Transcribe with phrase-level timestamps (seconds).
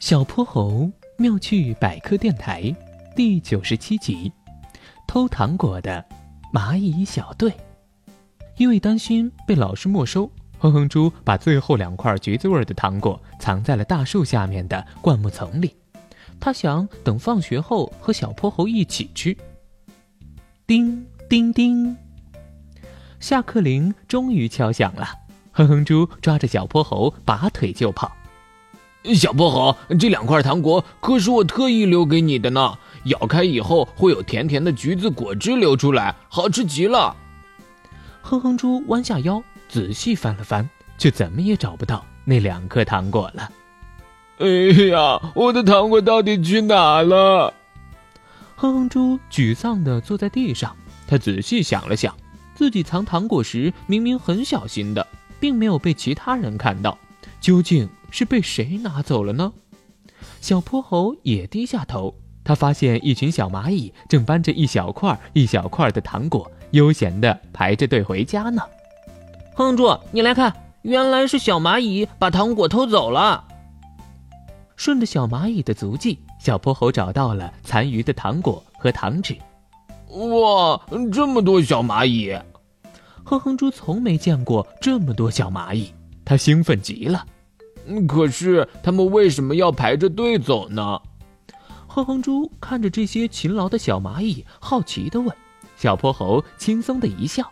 [0.00, 2.74] 小泼猴妙趣百科电台
[3.14, 4.32] 第九十七集：
[5.06, 6.02] 偷糖果的
[6.54, 7.52] 蚂蚁小队。
[8.56, 10.28] 因为担心被老师没收，
[10.58, 15.76] 哼哼猪把最后两块橘子味的糖果藏在了大树下面的灌木丛里。
[16.40, 19.36] 他想等放学后和小泼猴一起吃。
[20.66, 21.94] 叮叮叮，
[23.20, 25.06] 下课铃终于敲响了。
[25.52, 28.10] 哼哼猪抓着小泼猴，拔腿就跑。
[29.14, 32.78] 小薄荷，这两块糖果可是我特意留给你的呢。
[33.04, 37.16] 咬开以后会有甜甜的橘子果汁流出来，好吃极了。
[38.20, 40.68] 哼哼猪弯下腰，仔细翻了翻，
[40.98, 43.50] 却怎么也找不到那两颗糖果了。
[44.38, 44.46] 哎
[44.88, 47.54] 呀，我的糖果到底去哪了？
[48.56, 50.76] 哼哼猪沮丧地坐在地上，
[51.06, 52.14] 他仔细想了想，
[52.54, 55.06] 自己藏糖果时明明很小心的，
[55.40, 56.98] 并没有被其他人看到，
[57.40, 57.88] 究竟？
[58.10, 59.52] 是被谁拿走了呢？
[60.40, 68.62] 小泼猴也低下头，他发现一群小蚂蚁正搬着一小块一小块的糖果，悠闲地排着队回家呢。
[69.54, 73.44] 哼猪，你来看，原来是小蚂蚁把糖果偷走了。
[74.76, 79.36] 顺着小蚂蚁的足迹，小泼猴找到了残余的糖果和糖纸。
[80.08, 80.80] 哇，
[81.12, 82.34] 这么多小蚂蚁！
[83.22, 85.92] 哼哼猪从没见过这么多小蚂蚁，
[86.24, 87.24] 他兴奋极了。
[88.06, 91.00] 可是他们为什么要排着队走呢？
[91.86, 95.34] 哼哼猪看着这些勤劳的小蚂蚁，好奇地问。
[95.76, 97.50] 小泼猴轻松的一笑：“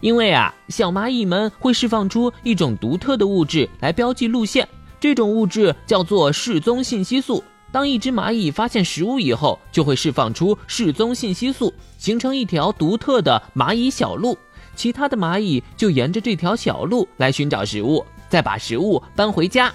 [0.00, 4.66] 因为啊，小蚂蚁们会释放出一种独特的物质来标记路线，
[4.98, 7.44] 这种物质叫做示踪信息素。
[7.70, 14.36] 当一只蚂蚁发现食物以后，就会释放出示踪信息素，形成一条独特的蚂蚁小路。
[14.74, 19.72] 其他的蚂蚁就沿着这条小路来寻找食物。”再把食物搬回家。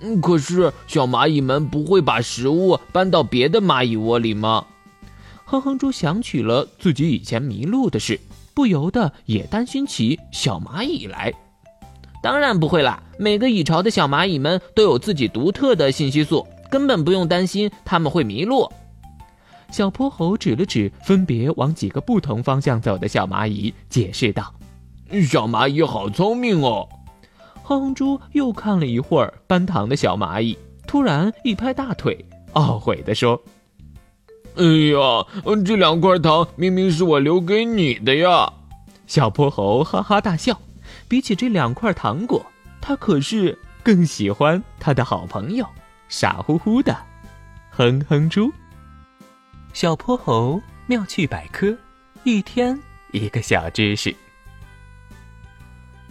[0.00, 4.66] 嗯，可是小蚂蚁们不会把食物搬到别的蚂蚁窝里吗？
[5.44, 8.20] 哼哼猪想起了自己以前迷路的事，
[8.52, 11.32] 不由得也担心起小蚂蚁来。
[12.22, 18.70] 当然不会啦，每个蚁巢的小蚂蚁们都有自己独特的信息素，根本不用担心它们会迷路。
[19.70, 24.52] 小泼猴指了指分别往几个不同方向走的小蚂蚁，解释道
[25.28, 26.88] ：“小蚂蚁好聪明哦。”
[27.68, 30.56] 哼哼猪又看了一会儿搬糖的小蚂蚁，
[30.86, 33.42] 突然一拍大腿，懊悔地说
[34.54, 35.26] ：“哎呀，
[35.64, 38.52] 这两块糖明明是我留给你的呀！”
[39.08, 40.56] 小泼猴哈哈大笑。
[41.08, 42.44] 比起这两块糖果，
[42.80, 45.66] 他可是更喜欢他的好朋友
[46.08, 46.96] 傻乎乎的
[47.70, 48.48] 哼哼猪。
[49.72, 51.76] 小泼猴妙趣百科，
[52.22, 52.78] 一天
[53.10, 54.14] 一个小知识。